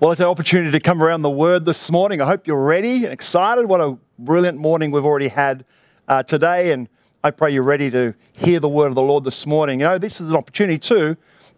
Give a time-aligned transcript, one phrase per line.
[0.00, 2.20] Well, it's an opportunity to come around the Word this morning.
[2.20, 3.66] I hope you're ready and excited.
[3.66, 5.64] What a brilliant morning we've already had
[6.06, 6.88] uh, today, and
[7.24, 9.80] I pray you're ready to hear the Word of the Lord this morning.
[9.80, 11.16] You know, this is an opportunity too,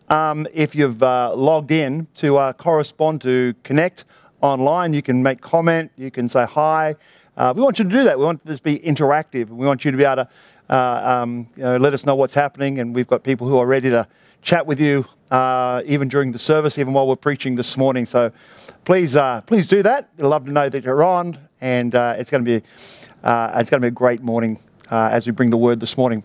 [0.09, 4.07] um, if you've uh, logged in, to uh, correspond, to connect
[4.41, 4.95] online.
[4.95, 6.97] You can make comment, you can say hi.
[7.37, 8.19] Uh, we want you to do that.
[8.19, 9.51] We want this to be interactive.
[9.51, 10.29] We want you to be able to
[10.71, 13.67] uh, um, you know, let us know what's happening, and we've got people who are
[13.67, 14.09] ready to
[14.43, 18.07] chat with you uh, even during the service, even while we're preaching this morning.
[18.07, 18.33] So
[18.85, 20.11] please, uh, please do that.
[20.19, 22.67] I'd love to know that you're on, and uh, it's going to be
[23.23, 24.59] uh, it's going to be a great morning
[24.91, 26.25] uh, as we bring the word this morning.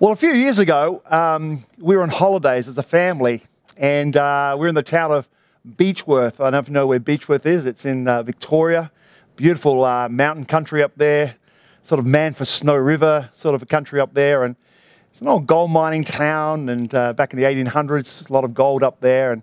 [0.00, 3.42] Well, a few years ago, um, we were on holidays as a family,
[3.76, 5.28] and uh, we are in the town of
[5.76, 6.40] Beechworth.
[6.40, 7.66] I don't know where Beechworth is.
[7.66, 8.90] It's in Victoria.
[9.36, 11.36] Beautiful mountain country up there,
[11.82, 14.56] sort of man for Snowy River, sort of a country up there, and
[15.14, 18.52] it's an old gold mining town, and uh, back in the 1800s, a lot of
[18.52, 19.30] gold up there.
[19.30, 19.42] And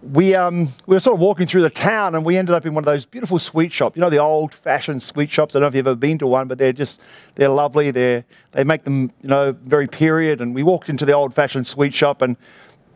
[0.00, 2.72] we, um, we were sort of walking through the town, and we ended up in
[2.72, 3.94] one of those beautiful sweet shops.
[3.94, 5.54] You know, the old-fashioned sweet shops.
[5.54, 7.02] I don't know if you've ever been to one, but they're just
[7.34, 7.90] they're lovely.
[7.90, 10.40] They they make them, you know, very period.
[10.40, 12.38] And we walked into the old-fashioned sweet shop, and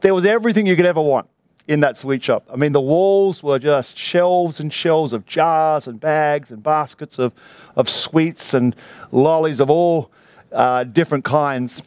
[0.01, 1.29] there was everything you could ever want
[1.69, 2.49] in that sweet shop.
[2.51, 7.19] I mean, the walls were just shelves and shelves of jars and bags and baskets
[7.19, 7.35] of,
[7.77, 8.75] of sweets and
[9.13, 10.11] lollies of all
[10.55, 11.83] uh, different kinds.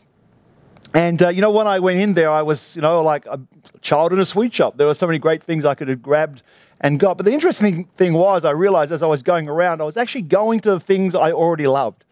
[0.94, 3.40] And, uh, you know, when I went in there, I was, you know, like a
[3.82, 4.78] child in a sweet shop.
[4.78, 6.44] There were so many great things I could have grabbed
[6.82, 7.18] and got.
[7.18, 10.24] But the interesting thing was, I realized as I was going around, I was actually
[10.24, 12.04] going to the things I already loved.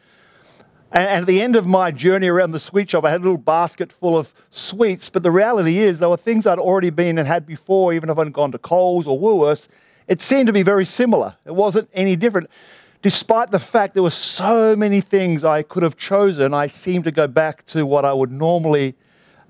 [0.91, 3.23] And, and at the end of my journey around the sweet shop, I had a
[3.23, 5.09] little basket full of sweets.
[5.09, 8.17] But the reality is, there were things I'd already been and had before, even if
[8.17, 9.67] I'd gone to Coles or Woolworths.
[10.07, 11.35] It seemed to be very similar.
[11.45, 12.49] It wasn't any different
[13.05, 17.11] despite the fact there were so many things I could have chosen, I seemed to
[17.11, 18.95] go back to what I would normally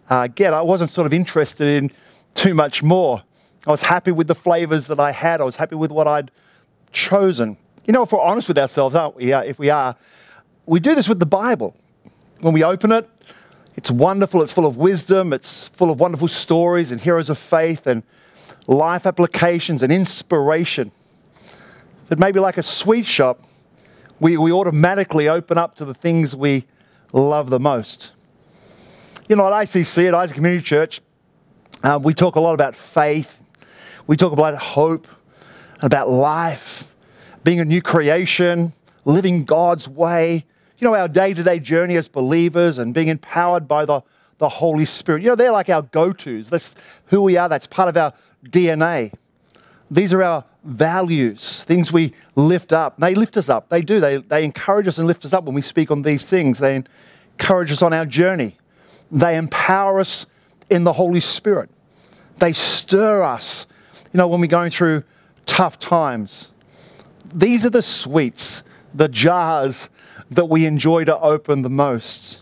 [0.09, 0.53] uh, get.
[0.53, 1.89] I wasn't sort of interested in
[2.34, 3.23] too much more.
[3.66, 5.39] I was happy with the flavors that I had.
[5.39, 6.31] I was happy with what I'd
[6.92, 7.56] chosen.
[7.86, 9.31] You know, if we're honest with ourselves, aren't we?
[9.31, 9.95] Uh, if we are,
[10.66, 11.74] we do this with the Bible.
[12.41, 13.09] When we open it,
[13.78, 14.41] it's wonderful.
[14.41, 15.31] It's full of wisdom.
[15.31, 18.03] It's full of wonderful stories and heroes of faith and
[18.68, 20.91] life applications and inspiration
[22.09, 23.41] that maybe like a sweet shop,
[24.20, 26.66] we, we automatically open up to the things we
[27.14, 28.12] love the most.
[29.28, 31.02] You know, at ICC, at Isaac Community Church,
[31.84, 33.38] uh, we talk a lot about faith.
[34.08, 35.08] We talk about hope,
[35.81, 36.96] about life,
[37.44, 40.46] being a new creation, living God's way.
[40.78, 44.02] You know, our day to day journey as believers and being empowered by the,
[44.38, 45.24] the Holy Spirit.
[45.24, 46.50] You know, they're like our go tos.
[46.50, 46.76] That's
[47.08, 48.14] who we are, that's part of our
[48.46, 49.14] DNA.
[49.91, 52.97] These are our values, things we lift up.
[52.97, 53.69] They lift us up.
[53.69, 54.00] They do.
[54.00, 56.59] They, they encourage us and lift us up when we speak on these things.
[56.59, 56.75] They
[57.35, 58.57] encourage us on our journey.
[59.12, 60.25] They empower us
[60.69, 61.69] in the Holy Spirit.
[62.40, 63.68] They stir us,
[64.12, 65.03] you know, when we're going through
[65.46, 66.50] tough times.
[67.34, 68.63] These are the sweets,
[68.94, 69.90] the jars
[70.31, 72.41] that we enjoy to open the most.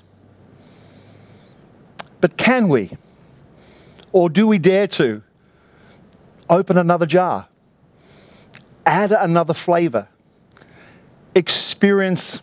[2.22, 2.92] But can we?
[4.14, 5.22] Or do we dare to
[6.50, 7.48] open another jar?
[8.86, 10.08] add another flavor,
[11.36, 12.40] experience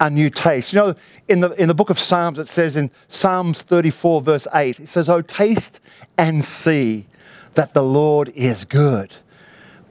[0.00, 0.72] a new taste.
[0.72, 0.94] You know,
[1.28, 4.88] in the, in the book of Psalms, it says in Psalms 34, verse 8, it
[4.88, 5.80] says, Oh, taste
[6.18, 7.06] and see
[7.54, 9.14] that the Lord is good.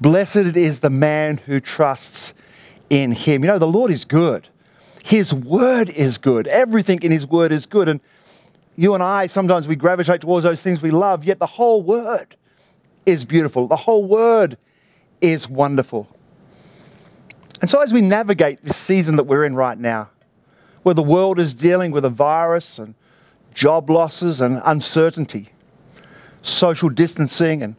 [0.01, 2.33] Blessed is the man who trusts
[2.89, 3.44] in him.
[3.44, 4.47] You know, the Lord is good.
[5.03, 6.47] His word is good.
[6.47, 7.88] Everything in his word is good.
[7.88, 8.01] And
[8.75, 12.35] you and I, sometimes we gravitate towards those things we love, yet the whole word
[13.05, 13.67] is beautiful.
[13.67, 14.57] The whole word
[15.21, 16.09] is wonderful.
[17.61, 20.09] And so, as we navigate this season that we're in right now,
[20.83, 22.93] where the world is dealing with a virus and
[23.53, 25.49] job losses and uncertainty,
[26.41, 27.75] social distancing and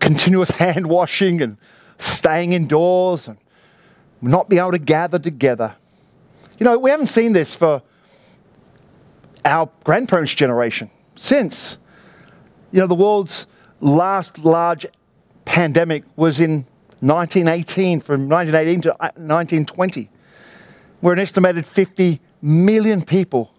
[0.00, 1.56] continuous hand washing and
[1.98, 3.38] staying indoors and
[4.20, 5.74] not being able to gather together.
[6.58, 7.82] You know, we haven't seen this for
[9.44, 11.78] our grandparents' generation since,
[12.72, 13.46] you know, the world's
[13.80, 14.86] last large
[15.44, 16.66] pandemic was in
[17.00, 20.16] 1918, from 1918 to 1920, uh,
[21.00, 23.52] where an estimated 50 million people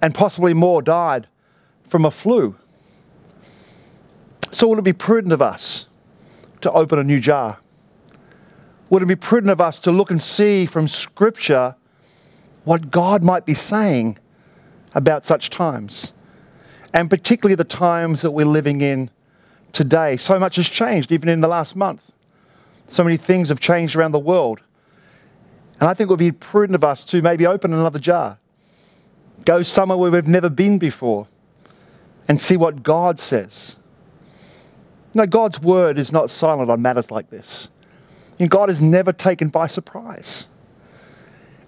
[0.00, 1.26] and possibly more died
[1.86, 2.56] from a flu.
[4.52, 5.86] So, would it be prudent of us
[6.62, 7.58] to open a new jar?
[8.90, 11.74] Would it be prudent of us to look and see from Scripture
[12.64, 14.18] what God might be saying
[14.94, 16.12] about such times?
[16.94, 19.10] And particularly the times that we're living in
[19.72, 20.16] today.
[20.16, 22.02] So much has changed, even in the last month.
[22.88, 24.60] So many things have changed around the world.
[25.80, 28.38] And I think it would be prudent of us to maybe open another jar,
[29.44, 31.28] go somewhere where we've never been before,
[32.26, 33.76] and see what God says.
[35.14, 37.68] You know, God's word is not silent on matters like this.
[38.38, 40.46] You know, God is never taken by surprise.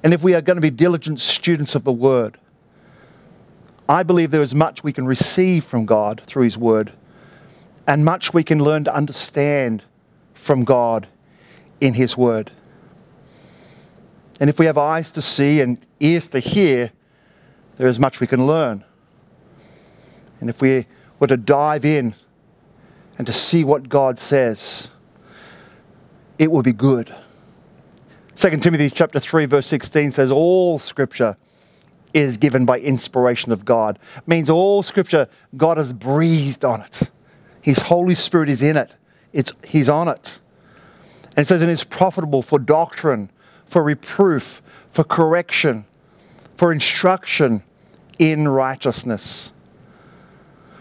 [0.02, 2.38] And if we are going to be diligent students of the word,
[3.88, 6.92] I believe there is much we can receive from God through his word
[7.90, 9.82] and much we can learn to understand
[10.32, 11.08] from God
[11.80, 12.52] in his word.
[14.38, 16.92] And if we have eyes to see and ears to hear,
[17.78, 18.84] there is much we can learn.
[20.40, 20.86] And if we
[21.18, 22.14] were to dive in
[23.18, 24.88] and to see what God says,
[26.38, 27.12] it will be good.
[28.36, 31.36] 2 Timothy chapter 3 verse 16 says all scripture
[32.14, 33.98] is given by inspiration of God.
[34.28, 35.26] Means all scripture
[35.56, 37.10] God has breathed on it.
[37.62, 38.94] His Holy Spirit is in it.
[39.32, 40.40] It's he's on it.
[41.36, 43.30] And it says and it's profitable for doctrine,
[43.66, 44.62] for reproof,
[44.92, 45.84] for correction,
[46.56, 47.62] for instruction
[48.18, 49.52] in righteousness.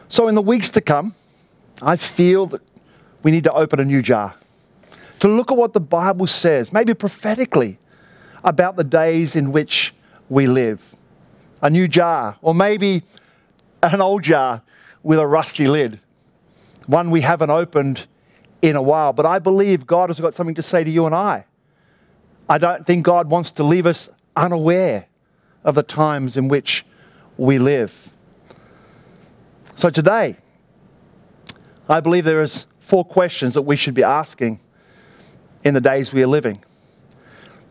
[0.08, 1.14] So, in the weeks to come,
[1.81, 2.62] I feel that
[3.22, 4.36] we need to open a new jar
[5.20, 7.78] to look at what the Bible says, maybe prophetically,
[8.44, 9.94] about the days in which
[10.30, 10.96] we live.
[11.62, 13.04] A new jar, or maybe
[13.84, 14.62] an old jar
[15.04, 16.00] with a rusty lid,
[16.90, 18.08] one we haven't opened
[18.64, 19.14] in a while.
[19.14, 21.46] But I believe God has got something to say to you and I.
[22.50, 25.06] I don't think God wants to leave us unaware
[25.64, 26.84] of the times in which
[27.38, 28.10] we live.
[29.76, 30.38] So today,
[31.88, 34.60] I believe there is four questions that we should be asking
[35.64, 36.64] in the days we are living.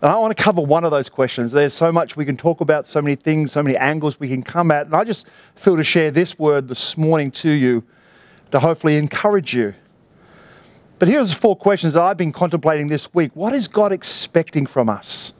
[0.01, 1.51] And I want to cover one of those questions.
[1.51, 4.45] There's so much we can talk about, so many things, so many angles we can
[4.45, 4.87] come at.
[4.87, 5.27] And I just
[5.57, 7.83] feel to share this word this morning to you
[8.51, 9.75] to hopefully encourage you
[10.99, 13.31] but here's four questions that I've been contemplating this week.
[13.35, 15.33] What is God expecting from us?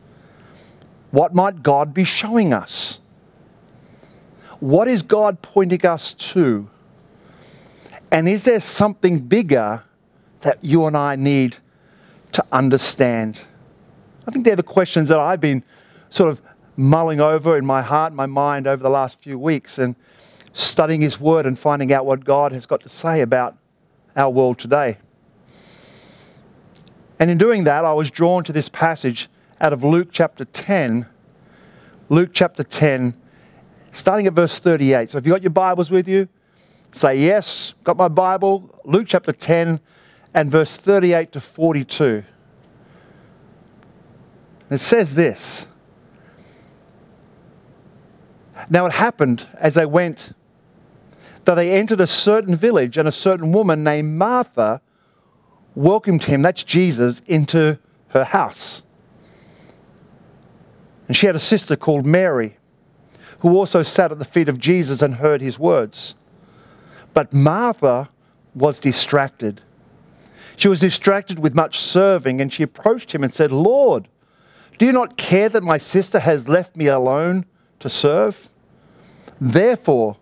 [1.11, 3.01] What might God be showing us?
[4.61, 6.69] What is God pointing us to?
[8.11, 9.83] And is there something bigger
[10.43, 11.57] that you and I need
[12.33, 13.41] to understand?
[14.27, 15.65] I think they're the questions that I've been
[16.11, 16.41] sort of
[16.77, 19.97] mulling over in my heart, my mind over the last few weeks and
[20.59, 23.57] studying His Word and finding out what God has got to say about
[24.17, 24.99] our world today.
[27.21, 29.29] And in doing that, I was drawn to this passage
[29.61, 31.07] out of Luke chapter 10.
[32.09, 33.15] Luke chapter 10,
[33.93, 35.11] starting at verse 38.
[35.11, 36.29] So if you've got your Bibles with you,
[36.91, 38.81] say yes, got my Bible.
[38.85, 39.79] Luke chapter 10
[40.35, 42.25] and verse 38 to 42.
[44.71, 45.67] It says this.
[48.71, 50.33] Now it happened as they went
[51.49, 54.83] that they entered a certain village, and a certain woman named Martha
[55.75, 57.79] welcomed him, that's Jesus, into
[58.09, 58.83] her house.
[61.07, 62.59] And she had a sister called Mary,
[63.39, 66.17] who also sat at the feet of Jesus and heard his words.
[67.15, 68.11] But Martha
[68.55, 69.63] was distracted.
[70.57, 74.07] She was distracted with much serving, and she approached him and said, Lord,
[74.77, 77.47] do you not care that my sister has left me alone
[77.79, 78.51] to serve?
[79.41, 80.19] Therefore,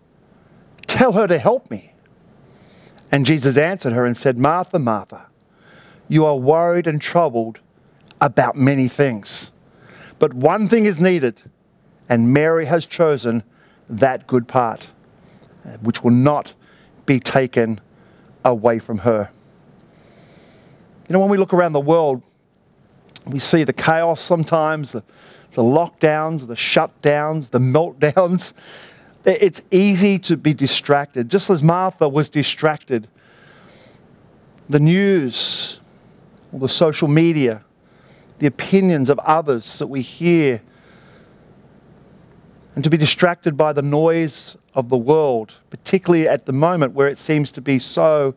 [0.87, 1.93] tell her to help me.
[3.13, 5.27] And Jesus answered her and said, Martha, Martha,
[6.09, 7.61] you are worried and troubled
[8.21, 9.51] about many things.
[10.19, 11.43] But one thing is needed,
[12.09, 13.43] and Mary has chosen
[13.89, 14.89] that good part,
[15.81, 16.53] which will not
[17.05, 17.81] be taken
[18.45, 19.31] away from her.
[21.09, 22.23] You know, when we look around the world,
[23.27, 25.03] we see the chaos sometimes, the,
[25.53, 28.55] the lockdowns, the shutdowns, the meltdowns.
[29.27, 33.09] It's easy to be distracted, just as Martha was distracted.
[34.69, 35.81] The news,
[36.53, 37.65] or the social media,
[38.39, 40.63] the opinions of others that we hear,
[42.77, 47.09] and to be distracted by the noise of the world, particularly at the moment where
[47.09, 48.35] it seems to be so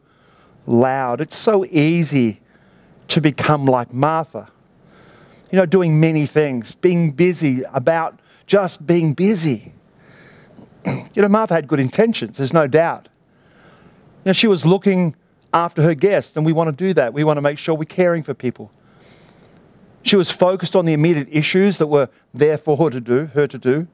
[0.65, 1.21] loud.
[1.21, 2.39] It's so easy
[3.09, 4.49] to become like Martha.
[5.51, 9.73] You know, doing many things, being busy about just being busy.
[11.15, 13.09] You know, Martha had good intentions, there's no doubt.
[14.23, 15.15] You know, she was looking
[15.53, 17.13] after her guests, and we want to do that.
[17.13, 18.71] We want to make sure we're caring for people.
[20.03, 23.25] She was focused on the immediate issues that were there for her to do.
[23.33, 23.87] Her to do.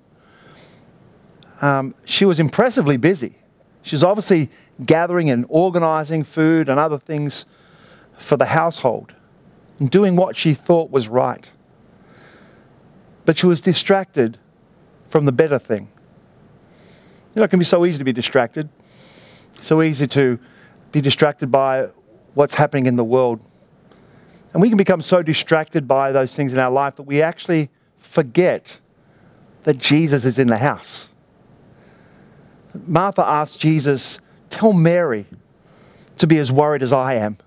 [1.61, 3.37] Um, she was impressively busy.
[3.81, 4.49] She's obviously
[4.85, 7.45] gathering and organizing food and other things
[8.17, 9.13] for the household
[9.79, 11.49] and doing what she thought was right.
[13.25, 14.37] But she was distracted
[15.09, 15.89] from the better thing.
[17.35, 18.69] You know, it can be so easy to be distracted,
[19.59, 20.39] so easy to
[20.93, 21.89] be distracted by
[22.33, 23.41] what's happening in the world.
[24.53, 27.69] And we can become so distracted by those things in our life that we actually
[27.99, 28.79] forget
[29.63, 31.09] that Jesus is in the house.
[32.87, 35.25] Martha asked Jesus, Tell Mary
[36.17, 37.37] to be as worried as I am.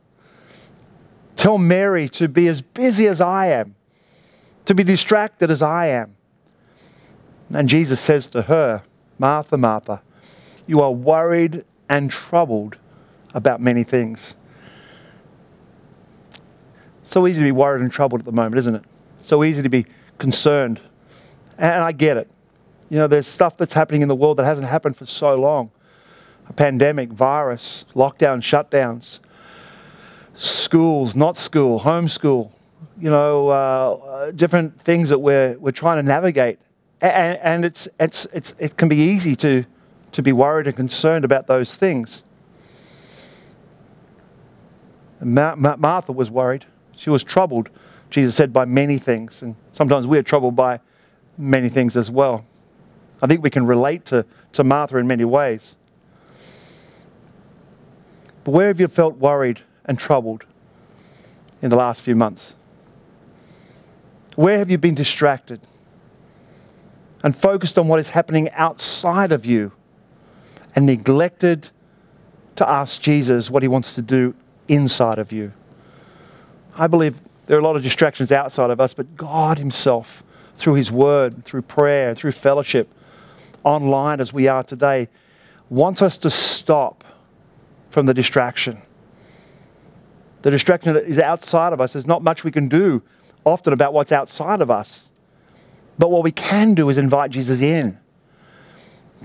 [1.37, 3.75] Tell Mary to be as busy as I am,
[4.67, 6.15] to be distracted as I am.
[7.49, 8.83] And Jesus says to her,
[9.19, 10.03] Martha, Martha,
[10.67, 12.77] you are worried and troubled
[13.35, 14.35] about many things.
[17.03, 18.85] So easy to be worried and troubled at the moment, isn't it?
[19.19, 19.87] So easy to be
[20.19, 20.81] concerned.
[21.57, 22.31] And I get it.
[22.91, 25.71] You know, there's stuff that's happening in the world that hasn't happened for so long
[26.49, 29.19] a pandemic, virus, lockdown, shutdowns,
[30.35, 32.51] schools, not school, homeschool,
[32.99, 36.59] you know, uh, different things that we're, we're trying to navigate.
[37.01, 39.65] And, and it's, it's, it's, it can be easy to,
[40.13, 42.25] to be worried and concerned about those things.
[45.21, 46.65] Ma- Ma- Martha was worried.
[46.97, 47.71] She was troubled,
[48.11, 49.43] Jesus said, by many things.
[49.43, 50.81] And sometimes we're troubled by
[51.37, 52.45] many things as well.
[53.23, 54.25] I think we can relate to,
[54.55, 55.77] to Martha in many ways.
[58.45, 60.45] But where have you felt worried and troubled
[61.63, 62.57] in the last few months?
[64.37, 65.61] Where have you been distracted
[67.25, 69.73] and focused on what is happening outside of you
[70.75, 71.71] and neglected
[72.57, 74.35] to ask Jesus what he wants to do
[74.69, 75.53] inside of you?
[76.75, 80.23] I believe there are a lot of distractions outside of us, but God Himself,
[80.57, 82.93] through His Word, through prayer, through fellowship,
[83.65, 85.09] online as we are today,
[85.71, 87.05] wants us to stop
[87.91, 88.81] from the distraction.
[90.43, 93.03] The distraction that is outside of us, there's not much we can do
[93.45, 95.08] often about what's outside of us.
[95.99, 97.99] But what we can do is invite Jesus in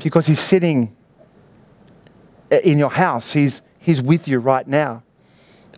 [0.04, 0.96] because He's sitting
[2.50, 5.04] in your house, He's, he's with you right now.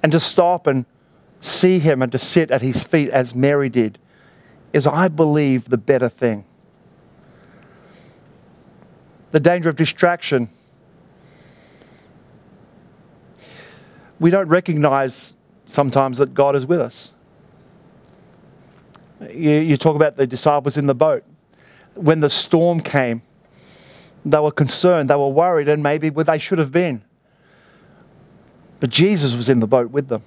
[0.03, 0.85] And to stop and
[1.45, 3.99] see him and to sit at his feet as Mary did
[4.73, 6.45] is, I believe, the better thing.
[9.31, 10.49] The danger of distraction.
[14.19, 15.33] We don't recognize
[15.67, 17.11] sometimes that God is with us.
[19.21, 21.23] You, you talk about the disciples in the boat.
[21.95, 23.21] When the storm came,
[24.25, 27.03] they were concerned, they were worried, and maybe they should have been.
[28.79, 30.23] But Jesus was in the boat with them.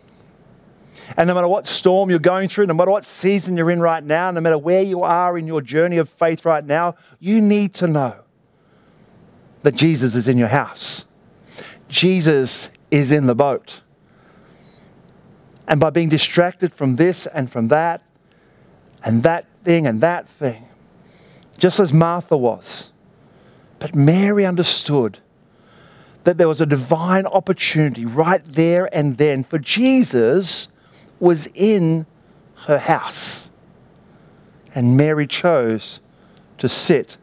[1.16, 4.02] And no matter what storm you're going through, no matter what season you're in right
[4.02, 7.74] now, no matter where you are in your journey of faith right now, you need
[7.74, 8.14] to know
[9.62, 11.04] that Jesus is in your house.
[11.88, 13.82] Jesus is in the boat.
[15.66, 18.02] And by being distracted from this and from that,
[19.04, 20.66] and that thing and that thing,
[21.58, 22.92] just as Martha was,
[23.78, 25.18] but Mary understood
[26.24, 30.68] that there was a divine opportunity right there and then for Jesus
[31.20, 32.06] was in
[32.66, 33.50] her house.
[34.74, 36.00] And Mary chose
[36.58, 37.16] to sit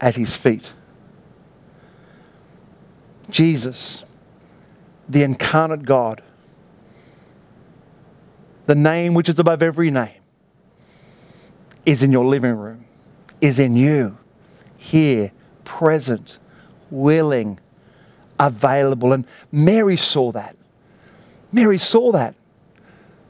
[0.00, 0.72] at his feet.
[3.30, 4.04] Jesus,
[5.08, 6.22] the incarnate God,
[8.66, 10.19] the name which is above every name,
[11.86, 12.84] is in your living room,
[13.40, 14.16] is in you,
[14.76, 15.32] here,
[15.64, 16.38] present,
[16.90, 17.58] willing,
[18.38, 19.12] available.
[19.12, 20.56] And Mary saw that.
[21.52, 22.34] Mary saw that.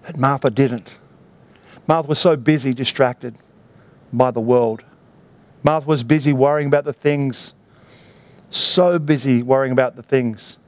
[0.02, 0.99] But Martha didn't.
[1.87, 3.37] Martha was so busy, distracted
[4.12, 4.83] by the world.
[5.62, 7.54] Martha was busy worrying about the things,
[8.50, 10.59] so busy worrying about the things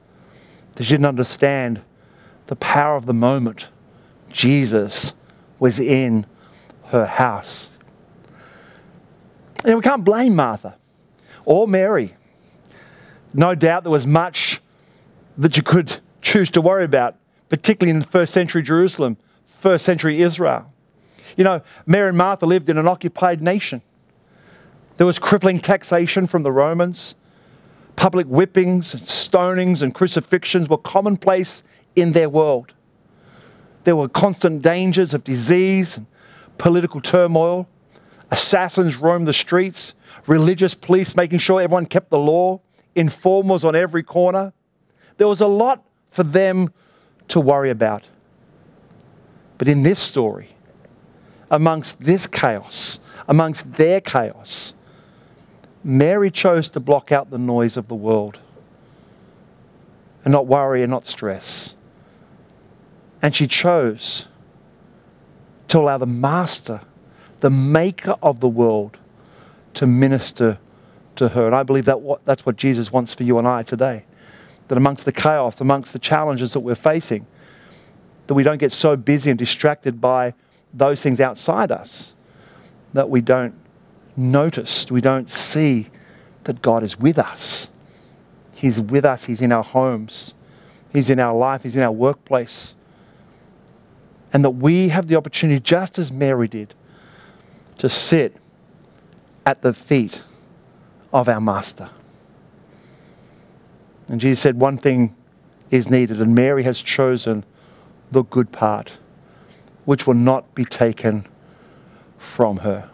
[0.74, 1.80] that she didn't understand
[2.46, 3.68] the power of the moment.
[4.30, 5.14] Jesus
[5.58, 6.26] was in
[6.86, 7.70] her house.
[9.64, 10.76] And we can't blame Martha
[11.44, 12.14] or Mary.
[13.34, 14.60] No doubt there was much
[15.38, 17.16] that you could choose to worry about,
[17.48, 19.16] particularly in first century Jerusalem
[19.62, 20.70] first century Israel.
[21.36, 23.80] You know, Mary and Martha lived in an occupied nation.
[24.96, 27.14] There was crippling taxation from the Romans.
[27.94, 31.62] Public whippings and stonings and crucifixions were commonplace
[31.94, 32.72] in their world.
[33.84, 36.06] There were constant dangers of disease and
[36.58, 37.68] political turmoil.
[38.32, 39.92] Assassins roamed the streets,
[40.26, 42.60] religious police making sure everyone kept the law,
[42.94, 44.54] informers on every corner.
[45.18, 46.72] There was a lot for them
[47.28, 48.08] to worry about.
[49.58, 50.48] But in this story,
[51.50, 54.72] amongst this chaos, amongst their chaos,
[55.84, 58.40] Mary chose to block out the noise of the world
[60.24, 61.74] and not worry and not stress.
[63.20, 64.26] And she chose
[65.68, 66.80] to allow the Master,
[67.42, 68.96] the Maker of the world,
[69.74, 70.58] to minister
[71.16, 71.46] to her.
[71.46, 74.04] And I believe that what, that's what Jesus wants for you and I today.
[74.68, 77.26] That amongst the chaos, amongst the challenges that we're facing,
[78.28, 80.34] that we don't get so busy and distracted by
[80.72, 82.12] those things outside us
[82.94, 83.54] that we don't
[84.16, 85.88] notice, we don't see
[86.44, 87.66] that God is with us.
[88.54, 90.34] He's with us, He's in our homes,
[90.92, 92.74] He's in our life, He's in our workplace.
[94.32, 96.74] And that we have the opportunity, just as Mary did,
[97.82, 98.36] to sit
[99.44, 100.22] at the feet
[101.12, 101.90] of our Master.
[104.06, 105.16] And Jesus said, One thing
[105.72, 107.44] is needed, and Mary has chosen
[108.12, 108.92] the good part,
[109.84, 111.26] which will not be taken
[112.18, 112.88] from her.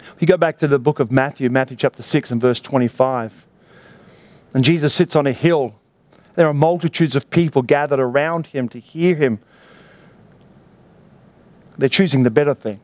[0.00, 3.46] If You go back to the book of Matthew, Matthew chapter 6 and verse 25.
[4.52, 5.76] And Jesus sits on a hill.
[6.34, 9.38] There are multitudes of people gathered around him to hear him.
[11.76, 12.80] They're choosing the better thing.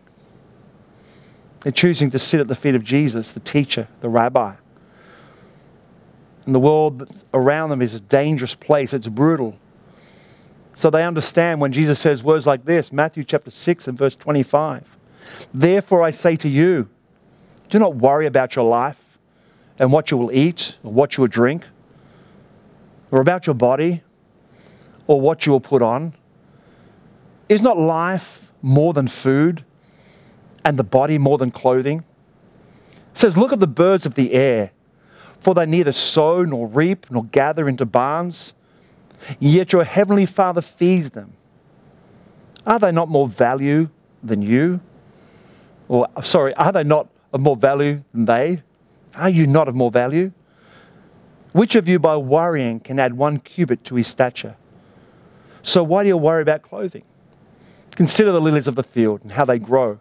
[1.64, 4.54] They're choosing to sit at the feet of Jesus, the teacher, the rabbi.
[6.44, 9.59] And the world around them is a dangerous place, it's brutal.
[10.75, 14.99] So they understand when Jesus says words like this Matthew chapter 6 and verse 25.
[15.54, 16.90] Therefore I say to you,
[17.71, 19.00] do not worry about your life
[19.78, 21.64] and what you will eat or what you will drink,
[23.11, 24.02] or about your body
[25.06, 26.12] or what you will put on.
[27.49, 29.64] Is not life more than food
[30.64, 32.04] and the body more than clothing?
[33.12, 34.71] It says, Look at the birds of the air,
[35.40, 38.52] for they neither sow nor reap nor gather into barns,
[39.38, 41.33] yet your heavenly Father feeds them.
[42.66, 43.90] Are they not more value
[44.23, 44.80] than you?
[45.88, 48.62] Or, sorry, are they not of more value than they?
[49.14, 50.33] Are you not of more value?
[51.52, 54.56] Which of you, by worrying, can add one cubit to his stature?
[55.62, 57.04] So, why do you worry about clothing?
[57.92, 60.00] Consider the lilies of the field and how they grow.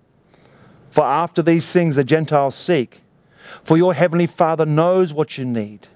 [0.91, 3.01] For after these things the Gentiles seek.
[3.63, 5.87] For your heavenly Father knows what you need.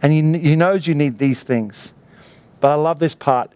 [0.00, 1.92] And he, he knows you need these things.
[2.60, 3.50] But I love this part.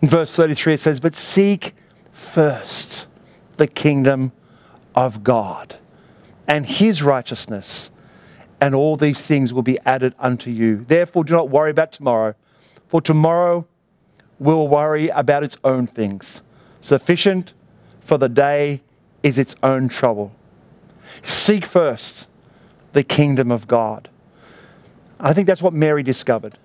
[0.00, 1.74] In verse 33, it says, But seek
[2.12, 3.06] first
[3.56, 4.32] the kingdom
[4.94, 5.76] of God
[6.48, 7.90] and his righteousness,
[8.60, 10.84] and all these things will be added unto you.
[10.86, 12.34] Therefore, do not worry about tomorrow,
[12.88, 13.66] for tomorrow
[14.38, 16.42] will worry about its own things.
[16.80, 17.52] Sufficient
[18.00, 18.80] for the day
[19.22, 20.32] is its own trouble.
[21.22, 22.26] Seek first
[22.92, 24.08] the kingdom of God.
[25.18, 26.58] I think that's what Mary discovered.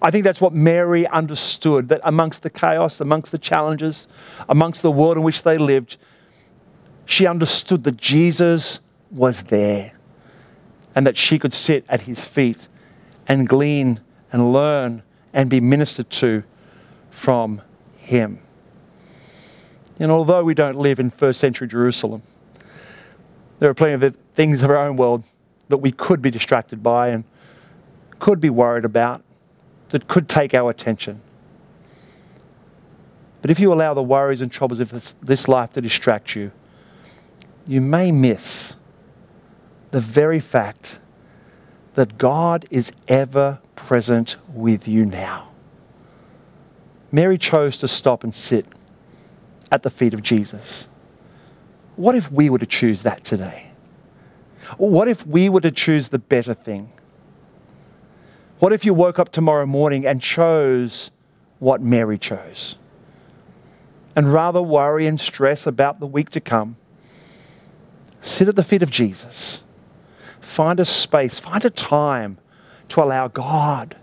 [0.00, 4.06] I think that's what Mary understood that amongst the chaos, amongst the challenges,
[4.48, 5.96] amongst the world in which they lived,
[7.04, 9.92] she understood that Jesus was there
[10.94, 12.68] and that she could sit at his feet
[13.26, 14.00] and glean
[14.32, 16.44] and learn and be ministered to
[17.10, 17.60] from
[17.96, 18.38] him.
[19.98, 22.22] And although we don't live in first century Jerusalem,
[23.58, 25.24] there are plenty of things of our own world
[25.68, 27.24] that we could be distracted by and
[28.18, 29.22] could be worried about,
[29.90, 31.20] that could take our attention.
[33.42, 36.52] But if you allow the worries and troubles of this life to distract you,
[37.66, 38.76] you may miss
[39.90, 40.98] the very fact
[41.94, 45.48] that God is ever present with you now.
[47.10, 48.66] Mary chose to stop and sit
[49.70, 50.86] at the feet of Jesus.
[51.96, 53.70] What if we were to choose that today?
[54.76, 56.92] What if we were to choose the better thing?
[58.58, 61.10] What if you woke up tomorrow morning and chose
[61.58, 62.76] what Mary chose?
[64.16, 66.76] And rather worry and stress about the week to come,
[68.20, 69.62] sit at the feet of Jesus.
[70.40, 72.38] Find a space, find a time
[72.88, 73.96] to allow God,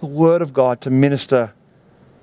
[0.00, 1.52] the Word of God, to minister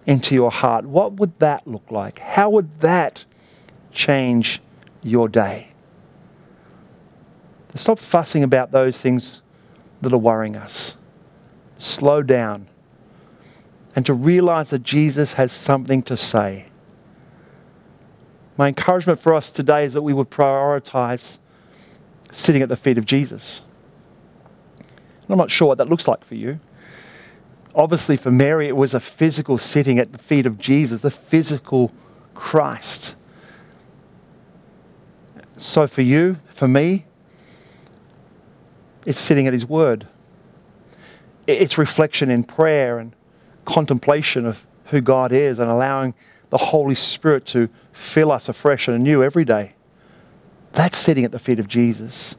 [0.05, 0.85] into your heart.
[0.85, 2.19] What would that look like?
[2.19, 3.25] How would that
[3.91, 4.61] change
[5.01, 5.69] your day?
[7.75, 9.41] Stop fussing about those things
[10.01, 10.95] that are worrying us.
[11.77, 12.67] Slow down
[13.95, 16.65] and to realize that Jesus has something to say.
[18.57, 21.37] My encouragement for us today is that we would prioritize
[22.31, 23.61] sitting at the feet of Jesus.
[25.29, 26.59] I'm not sure what that looks like for you.
[27.75, 31.91] Obviously, for Mary, it was a physical sitting at the feet of Jesus, the physical
[32.33, 33.15] Christ.
[35.57, 37.05] So, for you, for me,
[39.05, 40.07] it's sitting at His Word.
[41.47, 43.13] It's reflection in prayer and
[43.65, 46.13] contemplation of who God is and allowing
[46.49, 49.73] the Holy Spirit to fill us afresh and anew every day.
[50.71, 52.35] That's sitting at the feet of Jesus.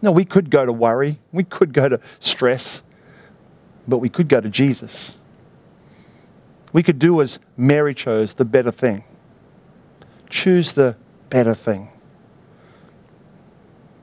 [0.00, 2.82] No, we could go to worry, we could go to stress,
[3.86, 5.16] but we could go to Jesus.
[6.72, 9.04] We could do as Mary chose the better thing.
[10.30, 10.96] Choose the
[11.30, 11.90] better thing.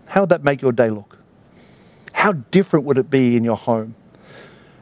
[0.07, 1.17] How would that make your day look?
[2.13, 3.95] How different would it be in your home?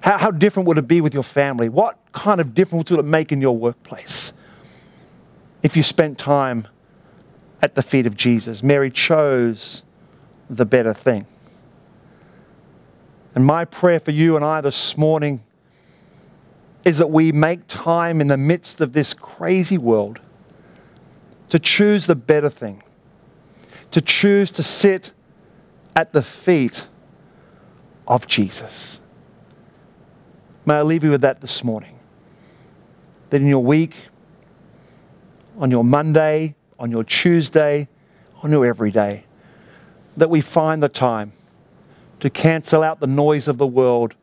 [0.01, 1.69] How, how different would it be with your family?
[1.69, 4.33] What kind of difference would it make in your workplace
[5.63, 6.67] if you spent time
[7.61, 8.63] at the feet of Jesus?
[8.63, 9.83] Mary chose
[10.49, 11.25] the better thing.
[13.37, 15.43] And my prayer for you and I this morning
[16.83, 20.19] is that we make time in the midst of this crazy world
[21.49, 22.81] to choose the better thing,
[23.91, 25.11] to choose to sit
[25.95, 26.87] at the feet
[28.07, 29.01] of Jesus.
[30.65, 31.99] May I leave you with that this morning.
[33.29, 33.93] That in your week,
[35.59, 37.87] on your Monday, on your Tuesday,
[38.41, 39.25] on your everyday,
[40.17, 41.33] that we find the time
[42.19, 44.15] to cancel out the noise of the world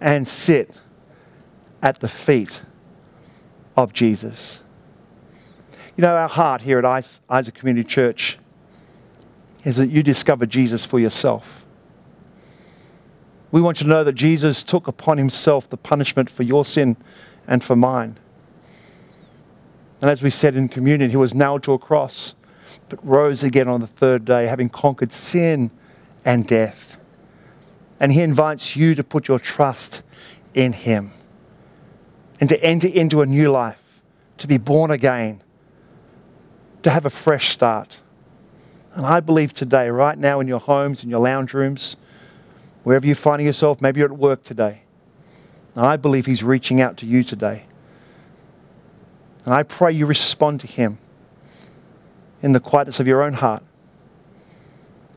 [0.00, 0.70] and sit
[1.82, 2.62] at the feet
[3.76, 4.60] of Jesus.
[5.96, 6.84] You know, our heart here at
[7.28, 8.38] Isaac Community Church
[9.64, 11.66] is that you discover Jesus for yourself.
[13.50, 16.96] We want you to know that Jesus took upon himself the punishment for your sin
[17.46, 18.18] and for mine.
[20.00, 22.34] And as we said in communion, he was nailed to a cross,
[22.88, 25.70] but rose again on the third day, having conquered sin
[26.24, 26.97] and death.
[28.00, 30.02] And he invites you to put your trust
[30.54, 31.12] in him
[32.40, 34.02] and to enter into a new life,
[34.38, 35.42] to be born again,
[36.82, 37.98] to have a fresh start.
[38.94, 41.96] And I believe today, right now in your homes, in your lounge rooms,
[42.84, 44.82] wherever you're finding yourself, maybe you're at work today,
[45.76, 47.64] I believe He's reaching out to you today.
[49.44, 50.98] And I pray you respond to Him
[52.42, 53.62] in the quietness of your own heart.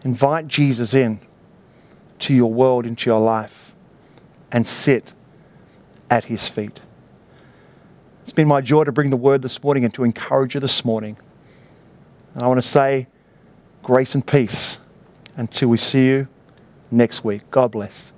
[0.04, 1.20] Invite Jesus in
[2.22, 3.74] to your world, into your life,
[4.52, 5.14] and sit
[6.10, 6.80] at His feet.
[8.24, 10.86] It's been my joy to bring the word this morning and to encourage you this
[10.86, 11.18] morning.
[12.34, 13.08] And I want to say
[13.84, 14.80] grace and peace
[15.36, 16.28] until we see you
[16.92, 17.42] next week.
[17.52, 18.14] God bless.